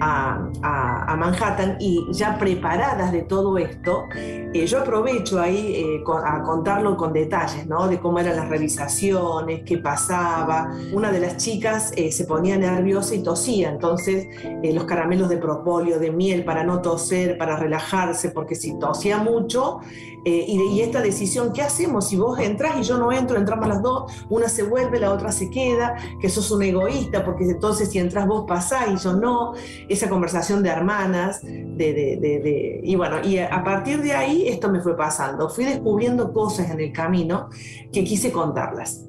a, 0.00 1.16
Manhattan 1.16 1.76
y 1.78 2.06
ya 2.10 2.38
preparadas 2.38 3.12
de 3.12 3.22
todo 3.22 3.58
esto, 3.58 4.06
eh, 4.14 4.66
yo 4.66 4.80
aprovecho 4.80 5.40
ahí 5.40 5.76
eh, 5.76 6.04
a 6.24 6.42
contarlo 6.42 6.96
con 6.96 7.12
detalles, 7.12 7.66
¿no? 7.66 7.86
De 7.86 8.00
cómo 8.00 8.18
eran 8.18 8.36
las 8.36 8.48
revisaciones, 8.48 9.62
qué 9.64 9.78
pasaba. 9.78 10.74
Una 10.92 11.12
de 11.12 11.20
las 11.20 11.36
chicas 11.36 11.92
eh, 11.96 12.10
se 12.10 12.24
ponía 12.24 12.56
nerviosa 12.56 13.14
y 13.14 13.22
tosía, 13.22 13.70
entonces 13.70 14.28
los 14.62 14.84
caramelos 14.84 15.28
de 15.28 15.36
propóleo, 15.36 15.98
de 15.98 16.10
miel 16.10 16.44
para 16.44 16.64
no 16.64 16.80
toser, 16.80 17.36
para 17.38 17.56
relajarse, 17.56 18.30
porque 18.30 18.54
si 18.54 18.78
tosía 18.78 19.18
mucho, 19.18 19.80
y, 20.24 20.80
esta 20.80 21.00
decisión, 21.00 21.52
¿qué 21.52 21.62
hacemos? 21.62 22.08
Si 22.08 22.16
vos 22.16 22.38
entras 22.38 22.76
y 22.78 22.82
yo 22.84 22.96
no 22.96 23.10
entro, 23.12 23.36
entramos 23.36 23.68
las 23.68 23.82
dos, 23.82 24.12
una 24.30 24.48
se 24.48 24.62
vuelve, 24.62 25.00
la 25.00 25.12
otra 25.12 25.32
se 25.32 25.50
queda, 25.50 25.96
que 26.20 26.28
sos 26.28 26.50
un 26.52 26.62
egoísta, 26.62 27.24
porque 27.24 27.44
entonces 27.44 27.90
si 27.90 27.98
entras 27.98 28.26
vos 28.26 28.44
pasás 28.46 28.88
y 28.92 28.96
yo 28.96 29.14
no 29.14 29.54
esa 29.88 30.08
conversación 30.08 30.62
de 30.62 30.70
hermanas, 30.70 31.42
de, 31.42 32.80
y 32.82 32.94
bueno, 32.96 33.16
y 33.24 33.38
a 33.38 33.62
partir 33.64 34.02
de 34.02 34.12
ahí 34.12 34.48
esto 34.48 34.70
me 34.70 34.80
fue 34.80 34.96
pasando. 34.96 35.48
Fui 35.48 35.64
descubriendo 35.64 36.32
cosas 36.32 36.70
en 36.70 36.80
el 36.80 36.92
camino 36.92 37.48
que 37.92 38.04
quise 38.04 38.32
contarlas. 38.32 39.06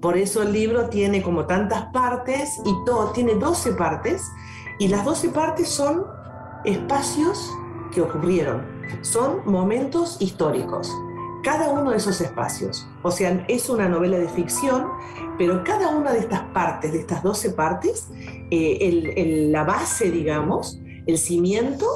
Por 0.00 0.18
eso 0.18 0.42
el 0.42 0.52
libro 0.52 0.88
tiene 0.88 1.22
como 1.22 1.46
tantas 1.46 1.86
partes 1.86 2.60
y 2.64 2.74
todo, 2.84 3.10
tiene 3.12 3.34
12 3.36 3.72
partes 3.72 4.30
y 4.78 4.88
las 4.88 5.04
12 5.04 5.30
partes 5.30 5.68
son 5.68 6.04
espacios 6.64 7.50
que 7.92 8.02
ocurrieron, 8.02 8.66
son 9.02 9.40
momentos 9.46 10.20
históricos 10.20 10.92
cada 11.44 11.68
uno 11.68 11.90
de 11.90 11.98
esos 11.98 12.20
espacios. 12.20 12.88
O 13.02 13.10
sea, 13.10 13.44
es 13.48 13.68
una 13.68 13.88
novela 13.88 14.18
de 14.18 14.28
ficción, 14.28 14.86
pero 15.38 15.62
cada 15.62 15.90
una 15.90 16.12
de 16.12 16.20
estas 16.20 16.40
partes, 16.54 16.92
de 16.92 17.00
estas 17.00 17.22
12 17.22 17.50
partes, 17.50 18.08
eh, 18.50 19.48
la 19.50 19.62
base, 19.62 20.10
digamos, 20.10 20.80
el 21.06 21.18
cimiento 21.18 21.86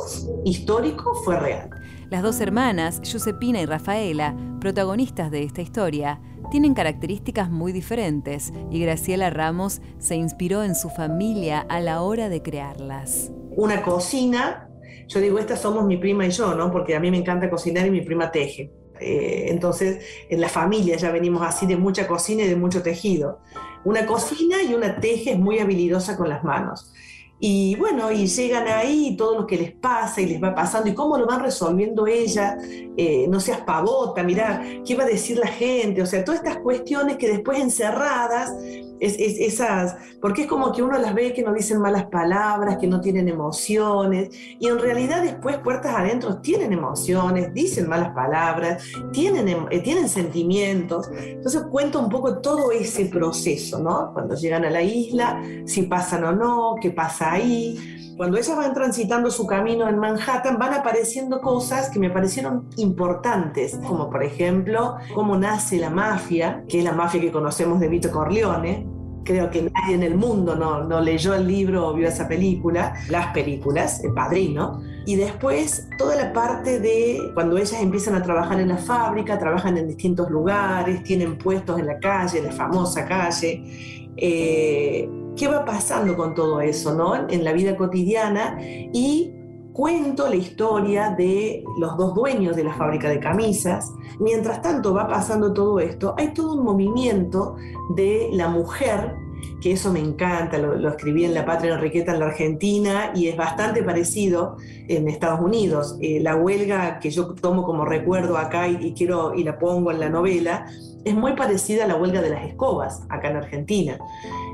histórico 0.45 1.15
fue 1.25 1.41
real. 1.41 1.71
Las 2.11 2.23
dos 2.23 2.41
hermanas, 2.41 3.01
Josepina 3.11 3.61
y 3.61 3.67
Rafaela, 3.67 4.37
protagonistas 4.61 5.31
de 5.31 5.43
esta 5.43 5.63
historia, 5.63 6.21
tienen 6.51 6.75
características 6.75 7.51
muy 7.51 7.73
diferentes 7.73 8.53
y 8.71 8.81
Graciela 8.81 9.31
Ramos 9.31 9.81
se 9.99 10.17
inspiró 10.17 10.63
en 10.63 10.75
su 10.75 10.89
familia 10.89 11.61
a 11.69 11.81
la 11.81 12.03
hora 12.03 12.29
de 12.29 12.43
crearlas. 12.43 13.31
Una 13.57 13.83
cocina, 13.83 14.71
yo 15.07 15.21
digo, 15.21 15.39
estas 15.39 15.61
somos 15.61 15.85
mi 15.85 15.97
prima 15.97 16.27
y 16.27 16.31
yo, 16.31 16.55
¿no? 16.55 16.71
Porque 16.71 16.97
a 16.97 17.01
mí 17.01 17.11
me 17.11 17.19
encanta 17.19 17.51
cocinar 17.51 17.87
y 17.87 17.91
mi 17.91 18.01
prima 18.01 18.31
teje. 18.31 18.73
Eh, 19.01 19.47
entonces, 19.49 20.05
en 20.29 20.41
la 20.41 20.49
familia 20.49 20.97
ya 20.97 21.11
venimos 21.11 21.43
así 21.43 21.67
de 21.67 21.77
mucha 21.77 22.07
cocina 22.07 22.43
y 22.43 22.49
de 22.49 22.57
mucho 22.57 22.83
tejido. 22.83 23.41
Una 23.85 24.07
cocina 24.07 24.63
y 24.63 24.75
una 24.75 25.01
teje 25.01 25.33
es 25.33 25.39
muy 25.39 25.59
habilidosa 25.59 26.17
con 26.17 26.29
las 26.29 26.45
manos. 26.45 26.93
Y 27.41 27.77
bueno, 27.77 28.11
y 28.11 28.27
llegan 28.27 28.67
ahí 28.67 29.17
todo 29.17 29.41
lo 29.41 29.47
que 29.47 29.57
les 29.57 29.73
pasa 29.73 30.21
y 30.21 30.27
les 30.27 30.43
va 30.43 30.55
pasando 30.55 30.89
y 30.91 30.95
cómo 30.95 31.17
lo 31.17 31.27
van 31.27 31.41
resolviendo 31.41 32.07
ella, 32.07 32.59
eh, 32.97 33.27
no 33.29 33.39
seas 33.39 33.61
pavota, 33.61 34.25
mira, 34.25 34.63
¿qué 34.85 34.97
va 34.97 35.05
a 35.05 35.07
decir 35.07 35.39
la 35.39 35.47
gente? 35.47 36.03
O 36.03 36.07
sea, 36.07 36.25
todas 36.25 36.41
estas 36.41 36.59
cuestiones 36.59 37.17
que 37.17 37.29
después 37.29 37.61
encerradas, 37.61 38.53
es, 39.01 39.17
esas, 39.19 39.97
porque 40.21 40.43
es 40.43 40.49
como 40.49 40.73
que 40.73 40.83
uno 40.83 40.99
las 40.99 41.15
ve 41.15 41.33
que 41.33 41.43
no 41.43 41.53
dicen 41.53 41.81
malas 41.81 42.07
palabras, 42.07 42.79
que 42.79 42.87
no 42.87 43.01
tienen 43.01 43.29
emociones, 43.29 44.31
y 44.59 44.67
en 44.67 44.79
realidad 44.79 45.23
después 45.23 45.59
puertas 45.59 45.95
adentro 45.95 46.39
tienen 46.39 46.73
emociones, 46.73 47.53
dicen 47.55 47.89
malas 47.89 48.13
palabras, 48.15 48.83
tienen, 49.13 49.49
em, 49.49 49.67
eh, 49.71 49.81
tienen 49.81 50.09
sentimientos. 50.09 51.09
Entonces 51.13 51.63
cuento 51.71 52.01
un 52.01 52.09
poco 52.09 52.39
todo 52.39 52.73
ese 52.73 53.07
proceso, 53.07 53.79
¿no? 53.79 54.13
Cuando 54.13 54.35
llegan 54.35 54.65
a 54.65 54.71
la 54.71 54.83
isla, 54.83 55.41
si 55.65 55.83
pasan 55.83 56.25
o 56.25 56.33
no, 56.33 56.77
qué 56.81 56.91
pasa 56.91 57.28
ahí. 57.33 58.15
Cuando 58.17 58.37
ellas 58.37 58.57
van 58.57 58.75
transitando 58.75 59.31
su 59.31 59.47
camino 59.47 59.89
en 59.89 59.99
Manhattan, 59.99 60.59
van 60.59 60.75
apareciendo 60.75 61.41
cosas 61.41 61.89
que 61.89 62.01
me 62.01 62.11
parecieron 62.11 62.69
importantes, 62.77 63.79
como 63.87 64.11
por 64.11 64.25
ejemplo 64.25 64.97
cómo 65.15 65.37
nace 65.37 65.79
la 65.79 65.91
mafia, 65.91 66.65
que 66.69 66.79
es 66.79 66.85
la 66.85 66.93
mafia 66.93 67.21
que 67.21 67.31
conocemos 67.31 67.79
de 67.79 67.89
Vito 67.89 68.11
Corleone, 68.11 68.89
creo 69.29 69.51
que 69.51 69.71
nadie 69.71 69.95
en 69.95 70.03
el 70.03 70.17
mundo 70.17 70.57
no, 70.57 70.85
no, 70.85 71.01
leyó 71.01 71.35
el 71.35 71.47
libro 71.47 71.89
o 71.89 71.95
vio 71.95 72.09
esa 72.09 72.27
película, 72.27 72.95
las 73.11 73.27
películas, 73.29 74.03
El 74.03 74.15
Padrino, 74.15 74.81
y 75.05 75.17
después 75.17 75.87
toda 75.99 76.17
la 76.17 76.33
parte 76.33 76.81
de 76.81 77.31
cuando 77.35 77.57
ellas 77.59 77.81
empiezan 77.81 78.15
a 78.15 78.23
trabajar 78.23 78.59
en 78.59 78.69
la 78.69 78.79
fábrica, 78.79 79.39
trabajan 79.39 79.77
en 79.77 79.87
distintos 79.87 80.31
lugares, 80.31 81.05
tienen 81.05 81.37
puestos 81.37 81.79
en 81.79 81.87
la 81.87 81.99
calle, 81.99 82.43
la 82.43 82.53
famosa 82.53 83.05
calle. 83.05 84.09
Eh, 84.17 85.09
qué 85.39 85.49
va 85.49 85.65
pasando 85.65 86.17
con 86.17 86.35
todo 86.35 86.61
eso, 86.61 86.95
¿no? 86.95 87.29
En 87.29 87.45
la 87.45 87.53
vida 87.53 87.77
cotidiana 87.77 88.59
y 88.61 89.33
cuento 89.73 90.29
la 90.29 90.35
historia 90.35 91.11
de 91.17 91.63
los 91.79 91.97
dos 91.97 92.13
dueños 92.13 92.57
de 92.57 92.65
la 92.65 92.75
fábrica 92.75 93.09
de 93.09 93.21
camisas. 93.21 93.93
Mientras 94.19 94.61
tanto 94.61 94.93
va 94.93 95.07
pasando 95.07 95.53
todo 95.53 95.79
esto, 95.79 96.17
hay 96.19 96.35
todo 96.35 96.55
un 96.55 96.65
movimiento 96.65 97.55
de 97.95 98.29
la 98.33 98.49
mujer, 98.49 99.15
que 99.61 99.71
eso 99.71 99.93
me 99.93 100.01
encanta, 100.01 100.59
lo, 100.59 100.89
escribí 100.89 101.25
en 101.25 101.33
La 101.33 101.47
Patria 101.47 101.75
Enriqueta 101.75 102.13
en 102.13 102.19
la 102.19 102.27
Argentina 102.27 103.13
y 103.15 103.29
es 103.29 103.37
bastante 103.37 103.85
parecido 103.85 104.57
en 104.89 105.07
Estados 105.07 105.41
Unidos. 105.41 105.97
Eh, 106.01 106.19
la 106.21 106.35
huelga 106.35 106.99
que 106.99 107.11
yo 107.11 107.35
tomo 107.35 107.63
como 107.63 107.85
recuerdo 107.85 108.37
acá 108.37 108.67
y, 108.67 108.93
quiero 108.95 109.33
y 109.35 109.45
la 109.45 109.61
pongo 109.61 109.93
en 109.93 110.01
la 110.01 110.09
novela 110.09 110.67
es 111.05 111.15
muy 111.15 111.35
parecida 111.35 111.85
a 111.85 111.87
la 111.87 111.95
huelga 111.95 112.21
de 112.21 112.31
las 112.31 112.45
escobas 112.47 113.03
acá 113.09 113.31
en 113.31 113.37
Argentina. 113.37 113.99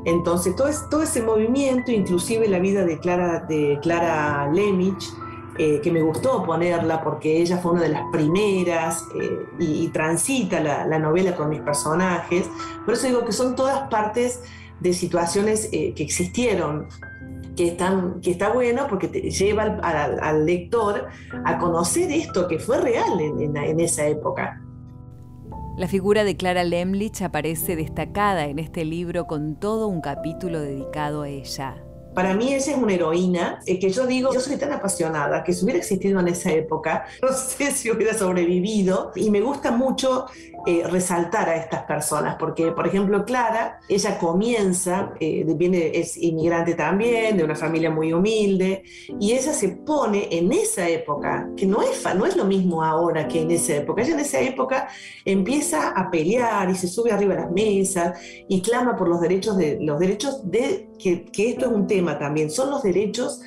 Entonces, 0.05 0.55
todo, 0.57 0.69
todo 0.91 1.03
ese 1.03 1.23
movimiento, 1.23 1.91
inclusive 1.91 2.49
la 2.49 2.59
vida 2.59 2.85
de 2.85 2.99
Clara, 2.99 3.41
de 3.49 3.79
Lemich, 4.53 5.05
eh, 5.57 5.81
que 5.81 5.93
me 5.93 6.03
gustó 6.03 6.43
ponerla 6.45 7.01
porque 7.05 7.41
ella 7.41 7.59
fue 7.59 7.73
una 7.73 7.83
de 7.83 7.91
las 7.91 8.03
primeras 8.11 9.05
eh, 9.15 9.47
y, 9.61 9.87
transita 9.89 10.59
la, 10.59 10.99
novela 10.99 11.37
con 11.37 11.49
mis 11.49 11.61
personajes. 11.61 12.51
Por 12.85 12.95
eso 12.95 13.07
digo 13.07 13.25
que 13.25 13.33
son 13.33 13.55
todas 13.55 13.89
partes 13.89 14.43
de 14.81 14.93
situaciones 14.93 15.69
eh, 15.71 15.95
que 15.95 16.03
existieron, 16.03 16.89
que, 17.57 17.69
están, 17.69 18.17
está 18.25 18.53
bueno 18.53 18.89
porque 18.89 19.07
te 19.07 19.31
lleva 19.31 19.63
al, 19.63 20.45
lector 20.45 21.07
a 21.45 21.57
conocer 21.59 22.11
esto 22.11 22.49
que 22.49 22.59
fue 22.59 22.81
real 22.81 23.21
en 23.21 23.79
esa 23.79 24.09
época. 24.09 24.64
La 25.77 25.89
figura 25.89 26.23
de 26.23 26.37
Clara 26.37 26.63
Lemlich 26.63 27.23
aparece 27.23 27.75
destacada 27.75 28.47
en 28.47 28.61
este 28.61 28.85
libro 28.85 29.27
con 29.27 29.57
todo 29.57 29.89
un 29.89 30.01
capítulo 30.01 30.61
dedicado 30.61 31.23
a 31.23 31.29
ella. 31.29 31.83
Para 32.15 32.35
mí 32.35 32.55
ella 32.55 32.73
es 32.73 32.79
una 32.79 32.95
heroína, 32.95 33.61
eh, 33.67 33.79
que 33.79 33.91
yo 33.91 34.07
digo, 34.07 34.33
yo 34.33 34.41
soy 34.41 34.57
tan 34.57 34.73
apasionada 34.73 35.43
que 35.43 35.53
si 35.53 35.65
hubiera 35.65 35.81
existido 35.81 36.21
en 36.21 36.29
esa 36.29 36.53
época, 36.53 37.07
no 37.23 37.33
sé 37.33 37.73
si 37.73 37.91
hubiera 37.91 38.15
sobrevivido. 38.15 39.11
Y 39.17 39.31
me 39.31 39.41
gusta 39.41 39.73
mucho 39.73 40.27
eh, 40.67 40.83
resaltar 40.89 41.49
a 41.49 41.57
estas 41.57 41.83
personas, 41.83 42.37
porque, 42.39 42.73
por 42.73 42.87
ejemplo, 42.87 43.25
Clara, 43.25 43.81
ella 43.89 44.19
comienza, 44.19 45.13
eh, 45.21 45.45
viene, 45.57 45.91
es 45.95 46.17
inmigrante 46.17 46.75
también, 46.75 47.37
de 47.37 47.45
una 47.45 47.57
familia 47.57 47.91
muy 47.91 48.13
humilde, 48.13 48.85
y 49.21 49.33
ella 49.33 49.53
se 49.53 49.69
pone 49.69 50.29
en 50.31 50.53
esa 50.53 50.89
época, 50.89 51.51
que 51.57 51.67
no 51.67 51.83
es, 51.83 52.05
no 52.15 52.27
es 52.27 52.37
lo 52.37 52.45
mismo 52.45 52.83
ahora 52.83 53.27
que 53.29 53.43
en 53.43 53.51
esa 53.51 53.77
época, 53.77 54.03
ella 54.03 54.15
en 54.15 54.21
esa 54.21 54.41
época 54.41 54.89
empieza 55.25 55.91
a 55.91 56.11
pelear 56.11 56.71
y 56.71 56.75
se 56.75 56.89
sube 56.89 57.13
arriba 57.13 57.35
de 57.35 57.41
las 57.41 57.51
mesas 57.51 58.19
y 58.49 58.63
clama 58.63 58.97
por 58.97 59.09
los 59.09 59.21
derechos 59.21 59.57
de, 59.57 59.79
los 59.81 59.99
derechos 59.99 60.51
de, 60.51 60.89
que, 61.05 61.51
esto 61.51 61.67
es 61.67 61.73
un 61.73 61.87
tema 61.87 62.19
también, 62.19 62.51
son 62.51 62.71
los 62.71 62.83
derechos 62.83 63.43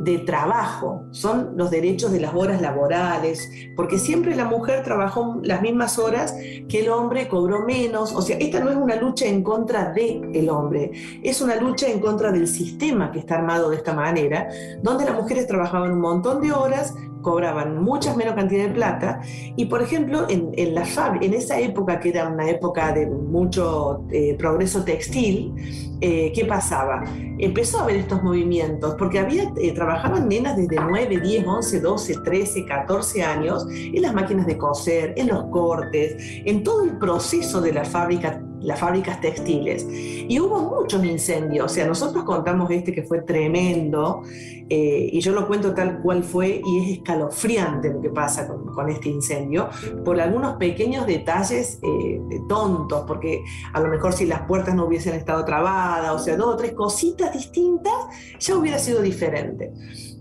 de 0.00 0.18
trabajo, 0.18 1.02
son 1.10 1.56
los 1.56 1.70
derechos 1.70 2.12
de 2.12 2.20
las 2.20 2.32
horas 2.34 2.62
laborales, 2.62 3.50
porque 3.74 3.98
siempre 3.98 4.36
la 4.36 4.44
mujer 4.44 4.84
trabajó 4.84 5.40
las 5.42 5.60
mismas 5.60 5.98
horas 5.98 6.34
que 6.68 6.80
el 6.80 6.88
hombre 6.88 7.28
cobró 7.28 7.64
menos. 7.64 8.14
O 8.14 8.22
sea, 8.22 8.36
esta 8.38 8.60
no 8.60 8.70
es 8.70 8.76
una 8.76 8.96
lucha 8.96 9.26
en 9.26 9.42
contra 9.42 9.92
del 9.92 10.30
el 10.34 10.48
hombre, 10.48 10.92
es 11.22 11.40
una 11.40 11.56
lucha 11.56 11.88
en 11.88 12.00
contra 12.00 12.30
del 12.30 12.46
sistema 12.46 13.10
que 13.10 13.18
está 13.18 13.36
armado 13.36 13.70
de 13.70 13.76
esta 13.76 13.92
manera, 13.92 14.48
donde 14.82 15.04
las 15.04 15.14
mujeres 15.14 15.46
trabajaban 15.46 15.90
un 15.90 16.00
montón 16.00 16.40
de 16.40 16.52
horas, 16.52 16.94
cobraban 17.22 17.82
muchas 17.82 18.16
menos 18.16 18.34
cantidad 18.34 18.64
de 18.64 18.74
plata 18.74 19.20
y 19.56 19.66
por 19.66 19.82
ejemplo 19.82 20.26
en, 20.28 20.52
la 20.74 20.86
en 21.20 21.34
esa 21.34 21.58
época 21.58 22.00
que 22.00 22.10
era 22.10 22.28
una 22.28 22.48
época 22.48 22.92
de 22.92 23.06
mucho 23.06 24.04
eh, 24.10 24.34
progreso 24.38 24.84
textil 24.84 25.52
eh, 26.00 26.32
¿qué 26.34 26.44
pasaba? 26.46 27.04
empezó 27.38 27.80
a 27.80 27.82
haber 27.84 27.96
estos 27.96 28.22
movimientos 28.22 28.94
porque 28.98 29.18
había 29.18 29.52
eh, 29.60 29.72
trabajaban 29.72 30.28
nenas 30.28 30.56
desde 30.56 30.76
9, 30.76 31.20
10, 31.20 31.46
11, 31.46 31.80
12, 31.80 32.14
13, 32.24 32.64
14 32.66 33.22
años 33.22 33.66
en 33.70 34.02
las 34.02 34.14
máquinas 34.14 34.46
de 34.46 34.56
coser, 34.56 35.14
en 35.16 35.28
los 35.28 35.44
cortes, 35.46 36.14
en 36.18 36.62
todo 36.62 36.84
el 36.84 36.98
proceso 36.98 37.60
de 37.60 37.72
la 37.72 37.84
fábrica 37.84 38.42
las 38.60 38.78
fábricas 38.78 39.20
textiles. 39.20 39.86
Y 39.90 40.38
hubo 40.40 40.60
muchos 40.60 41.04
incendios, 41.04 41.66
o 41.66 41.74
sea, 41.74 41.86
nosotros 41.86 42.24
contamos 42.24 42.70
este 42.70 42.92
que 42.92 43.02
fue 43.02 43.22
tremendo, 43.22 44.22
eh, 44.68 45.10
y 45.12 45.20
yo 45.20 45.32
lo 45.32 45.46
cuento 45.46 45.74
tal 45.74 46.00
cual 46.00 46.22
fue, 46.22 46.62
y 46.64 46.78
es 46.78 46.98
escalofriante 46.98 47.90
lo 47.90 48.00
que 48.00 48.10
pasa 48.10 48.46
con, 48.46 48.66
con 48.66 48.88
este 48.88 49.08
incendio, 49.08 49.68
por 50.04 50.20
algunos 50.20 50.56
pequeños 50.56 51.06
detalles 51.06 51.80
eh, 51.82 52.20
tontos, 52.48 53.04
porque 53.06 53.42
a 53.72 53.80
lo 53.80 53.88
mejor 53.88 54.12
si 54.12 54.26
las 54.26 54.42
puertas 54.42 54.74
no 54.74 54.84
hubiesen 54.84 55.14
estado 55.14 55.44
trabadas, 55.44 56.12
o 56.12 56.18
sea, 56.18 56.36
dos 56.36 56.54
o 56.54 56.56
tres 56.56 56.72
cositas 56.72 57.32
distintas, 57.32 57.92
ya 58.38 58.56
hubiera 58.56 58.78
sido 58.78 59.02
diferente. 59.02 59.72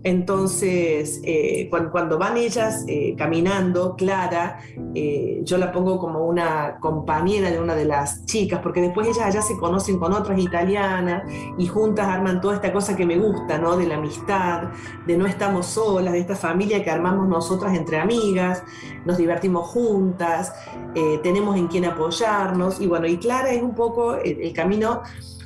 Entonces, 0.04 1.20
eh, 1.24 1.70
cuando, 1.92 2.18
van 2.18 2.38
ellas 2.38 2.86
eh, 2.88 3.16
caminando, 3.18 3.96
Clara, 3.98 4.60
eh, 4.96 5.42
yo 5.44 5.58
la 5.58 5.74
pongo 5.74 6.00
como 6.00 6.26
una 6.26 6.78
compañera 6.80 7.52
de 7.52 7.60
una 7.60 7.76
de 7.76 7.84
las 7.84 8.26
chicas, 8.26 8.62
porque 8.64 8.82
después 8.82 9.08
ellas 9.08 9.26
allá 9.26 9.42
se 9.42 9.58
conocen 9.58 10.00
con 10.00 10.14
otras 10.14 10.40
italianas 10.40 11.24
y 11.58 11.68
juntas 11.68 12.08
arman 12.08 12.40
toda 12.40 12.56
esta 12.56 12.72
cosa 12.72 12.96
que 12.96 13.06
me 13.06 13.18
gusta, 13.18 13.58
¿no? 13.58 13.76
De 13.76 13.88
la 13.88 13.96
amistad, 13.96 14.70
de 15.06 15.18
no 15.18 15.26
estamos 15.26 15.66
solas, 15.66 16.14
de 16.14 16.20
esta 16.20 16.36
familia 16.36 16.82
que 16.82 16.90
armamos 16.90 17.28
nosotras 17.28 17.76
entre 17.76 18.00
amigas, 18.00 18.64
nos 19.06 19.18
divertimos 19.18 19.68
juntas, 19.68 20.54
tenemos 21.24 21.58
en 21.58 21.68
quién 21.68 21.86
apoyarnos, 21.86 22.80
y 22.80 22.88
bueno, 22.88 23.08
y 23.08 23.18
Clara 23.18 23.52
es 23.52 23.62
un 23.62 23.76
poco 23.76 24.16
el 24.16 24.54
camino 24.54 25.02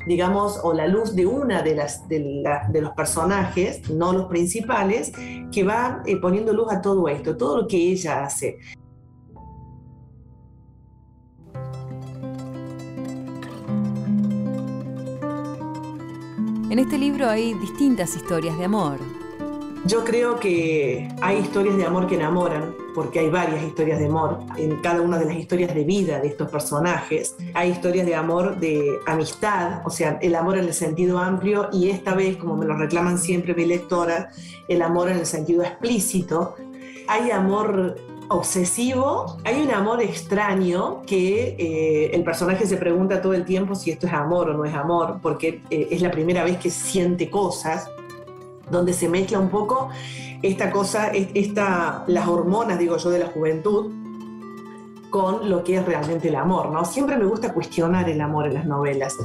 digamos, 0.05 0.59
o 0.63 0.73
la 0.73 0.87
luz 0.87 1.15
de 1.15 1.25
una 1.25 1.61
de, 1.61 1.75
las, 1.75 2.07
de, 2.07 2.81
los 2.81 2.91
personajes, 2.91 3.89
no 3.89 4.13
los 4.13 4.25
principales, 4.25 5.11
que 5.51 5.63
va 5.63 6.01
eh, 6.05 6.17
poniendo 6.17 6.53
luz 6.53 6.71
a 6.71 6.81
todo 6.81 7.07
esto, 7.07 7.37
todo 7.37 7.61
lo 7.61 7.67
que 7.67 7.77
ella 7.77 8.23
hace. 8.23 8.57
En 16.69 16.79
este 16.79 16.97
libro 16.97 17.29
hay 17.29 17.53
distintas 17.53 18.15
historias 18.15 18.57
de 18.57 18.65
amor. 18.65 18.97
Yo 19.85 20.05
creo 20.05 20.39
que 20.39 21.09
hay 21.19 21.39
historias 21.39 21.75
de 21.75 21.85
amor 21.85 22.07
que 22.07 22.15
enamoran, 22.15 22.73
porque 22.95 23.19
hay 23.19 23.29
varias 23.29 23.61
historias 23.63 23.99
de 23.99 24.05
amor 24.05 24.39
en 24.55 24.77
cada 24.77 25.01
una 25.01 25.17
de 25.17 25.25
las 25.25 25.35
historias 25.35 25.75
de 25.75 25.83
vida 25.83 26.21
de 26.21 26.29
estos 26.29 26.49
personajes. 26.49 27.35
Hay 27.53 27.71
historias 27.71 28.05
de 28.05 28.15
amor 28.15 28.57
de 28.61 28.97
amistad, 29.05 29.81
o 29.85 29.89
sea, 29.89 30.17
el 30.21 30.35
amor 30.35 30.57
en 30.57 30.63
el 30.63 30.73
sentido 30.73 31.19
amplio 31.19 31.67
y 31.73 31.89
esta 31.89 32.13
vez, 32.13 32.37
como 32.37 32.55
me 32.55 32.65
lo 32.65 32.77
reclaman 32.77 33.19
siempre 33.19 33.53
mi 33.55 33.65
lectora, 33.65 34.29
el 34.69 34.81
amor 34.81 35.09
en 35.09 35.17
el 35.17 35.25
sentido 35.25 35.63
explícito. 35.63 36.55
Hay 37.09 37.31
amor 37.31 37.97
obsesivo, 38.29 39.37
hay 39.43 39.63
un 39.63 39.71
amor 39.71 40.01
extraño 40.01 41.01
que 41.05 41.57
eh, 41.59 42.11
el 42.13 42.23
personaje 42.23 42.65
se 42.65 42.77
pregunta 42.77 43.21
todo 43.21 43.33
el 43.33 43.43
tiempo 43.43 43.75
si 43.75 43.91
esto 43.91 44.07
es 44.07 44.13
amor 44.13 44.49
o 44.49 44.53
no 44.53 44.63
es 44.63 44.73
amor, 44.73 45.19
porque 45.21 45.61
eh, 45.69 45.89
es 45.91 46.01
la 46.01 46.09
primera 46.09 46.45
vez 46.45 46.55
que 46.55 46.69
siente 46.69 47.29
cosas 47.29 47.89
donde 48.69 48.93
se 48.93 49.09
mezcla 49.09 49.39
un 49.39 49.49
poco 49.49 49.89
esta 50.41 50.71
cosa, 50.71 51.07
esta, 51.07 52.03
las 52.07 52.27
hormonas, 52.27 52.77
digo 52.77 52.97
yo, 52.97 53.09
de 53.09 53.19
la 53.19 53.27
juventud 53.27 53.91
con 55.09 55.47
lo 55.47 55.63
que 55.63 55.77
es 55.77 55.85
realmente 55.85 56.29
el 56.29 56.35
amor, 56.35 56.71
¿no? 56.71 56.83
Siempre 56.85 57.17
me 57.17 57.25
gusta 57.25 57.53
cuestionar 57.53 58.09
el 58.09 58.19
amor 58.19 58.47
en 58.47 58.55
las 58.55 58.65
novelas. 58.65 59.15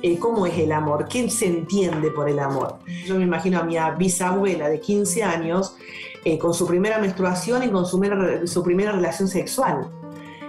Eh, 0.00 0.18
¿Cómo 0.18 0.46
es 0.46 0.56
el 0.56 0.72
amor? 0.72 1.06
¿Qué 1.06 1.28
se 1.28 1.46
entiende 1.46 2.10
por 2.10 2.30
el 2.30 2.38
amor? 2.38 2.78
Yo 3.04 3.16
me 3.16 3.24
imagino 3.24 3.60
a 3.60 3.62
mi 3.62 3.76
bisabuela 3.98 4.70
de 4.70 4.80
15 4.80 5.22
años 5.22 5.76
eh, 6.24 6.38
con 6.38 6.54
su 6.54 6.66
primera 6.66 6.98
menstruación 6.98 7.62
y 7.62 7.68
con 7.68 7.84
su, 7.84 8.00
su 8.46 8.62
primera 8.62 8.92
relación 8.92 9.28
sexual. 9.28 9.90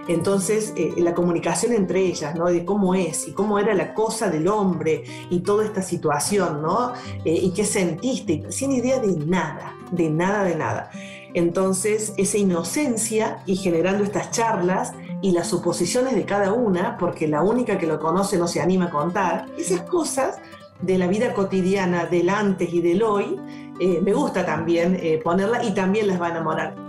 Entonces, 0.08 0.72
eh, 0.76 0.94
la 0.98 1.14
comunicación 1.14 1.72
entre 1.72 2.00
ellas, 2.00 2.34
¿no? 2.36 2.46
De 2.46 2.64
cómo 2.64 2.94
es 2.94 3.26
y 3.26 3.32
cómo 3.32 3.58
era 3.58 3.74
la 3.74 3.92
cosa 3.92 4.30
del 4.30 4.46
hombre 4.48 5.04
y 5.30 5.40
toda 5.40 5.64
esta 5.64 5.82
situación, 5.82 6.62
¿no? 6.62 6.92
Eh, 7.24 7.34
y 7.34 7.50
qué 7.50 7.64
sentiste, 7.64 8.44
sin 8.50 8.72
idea 8.72 9.00
de 9.00 9.16
nada, 9.26 9.74
de 9.90 10.08
nada, 10.08 10.44
de 10.44 10.54
nada. 10.54 10.90
Entonces, 11.34 12.14
esa 12.16 12.38
inocencia 12.38 13.42
y 13.46 13.56
generando 13.56 14.04
estas 14.04 14.30
charlas 14.30 14.92
y 15.22 15.32
las 15.32 15.48
suposiciones 15.48 16.14
de 16.14 16.24
cada 16.24 16.52
una, 16.52 16.96
porque 16.98 17.26
la 17.26 17.42
única 17.42 17.78
que 17.78 17.86
lo 17.86 17.98
conoce 17.98 18.38
no 18.38 18.46
se 18.46 18.60
anima 18.60 18.86
a 18.86 18.90
contar, 18.90 19.46
esas 19.58 19.82
cosas 19.82 20.38
de 20.80 20.98
la 20.98 21.08
vida 21.08 21.34
cotidiana 21.34 22.06
del 22.06 22.28
antes 22.28 22.72
y 22.72 22.80
del 22.80 23.02
hoy, 23.02 23.38
eh, 23.80 24.00
me 24.02 24.12
gusta 24.12 24.46
también 24.46 24.98
ponerla 25.22 25.64
y 25.64 25.74
también 25.74 26.06
las 26.06 26.20
va 26.20 26.28
a 26.28 26.30
enamorar 26.30 26.85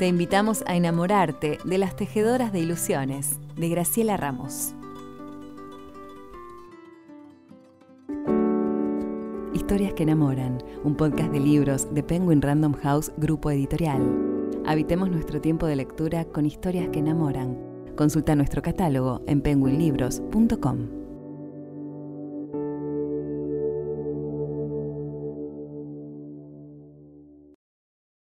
te 0.00 0.06
invitamos 0.06 0.64
a 0.66 0.76
enamorarte 0.76 1.58
de 1.62 1.76
las 1.76 1.94
tejedoras 1.94 2.54
de 2.54 2.60
ilusiones 2.60 3.38
de 3.56 3.68
Graciela 3.68 4.16
Ramos. 4.16 4.74
Historias 9.52 9.92
que 9.92 10.04
enamoran, 10.04 10.64
un 10.84 10.96
podcast 10.96 11.30
de 11.30 11.40
libros 11.40 11.92
de 11.92 12.02
Penguin 12.02 12.40
Random 12.40 12.72
House 12.82 13.12
Grupo 13.18 13.50
Editorial. 13.50 14.00
Habitemos 14.64 15.10
nuestro 15.10 15.38
tiempo 15.38 15.66
de 15.66 15.76
lectura 15.76 16.24
con 16.24 16.46
historias 16.46 16.88
que 16.88 17.00
enamoran. 17.00 17.58
Consulta 17.94 18.34
nuestro 18.34 18.62
catálogo 18.62 19.22
en 19.26 19.42
penguinlibros.com. 19.42 20.99